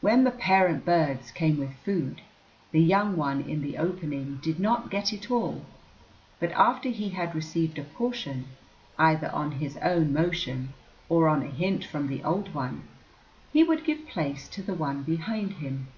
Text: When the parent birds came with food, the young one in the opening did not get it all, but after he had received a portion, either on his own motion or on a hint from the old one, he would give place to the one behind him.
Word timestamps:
When 0.00 0.22
the 0.22 0.30
parent 0.30 0.84
birds 0.84 1.32
came 1.32 1.58
with 1.58 1.74
food, 1.84 2.20
the 2.70 2.80
young 2.80 3.16
one 3.16 3.40
in 3.40 3.62
the 3.62 3.78
opening 3.78 4.36
did 4.40 4.60
not 4.60 4.92
get 4.92 5.12
it 5.12 5.28
all, 5.28 5.64
but 6.38 6.52
after 6.52 6.88
he 6.88 7.08
had 7.08 7.34
received 7.34 7.76
a 7.76 7.82
portion, 7.82 8.44
either 8.96 9.28
on 9.32 9.50
his 9.58 9.76
own 9.78 10.12
motion 10.12 10.72
or 11.08 11.26
on 11.28 11.42
a 11.42 11.46
hint 11.46 11.84
from 11.84 12.06
the 12.06 12.22
old 12.22 12.54
one, 12.54 12.84
he 13.52 13.64
would 13.64 13.84
give 13.84 14.06
place 14.06 14.46
to 14.50 14.62
the 14.62 14.72
one 14.74 15.02
behind 15.02 15.54
him. 15.54 15.88